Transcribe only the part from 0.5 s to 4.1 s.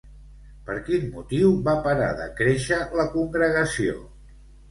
Per quin motiu va parar de créixer la congregació?